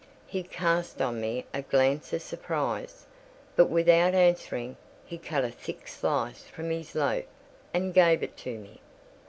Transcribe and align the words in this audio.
He 0.25 0.41
cast 0.41 0.99
on 0.99 1.21
me 1.21 1.45
a 1.53 1.61
glance 1.61 2.11
of 2.11 2.23
surprise; 2.23 3.05
but 3.55 3.67
without 3.69 4.15
answering, 4.15 4.75
he 5.05 5.19
cut 5.19 5.45
a 5.45 5.51
thick 5.51 5.87
slice 5.87 6.41
from 6.45 6.71
his 6.71 6.95
loaf, 6.95 7.25
and 7.71 7.93
gave 7.93 8.23
it 8.23 8.35
to 8.37 8.57
me. 8.57 8.81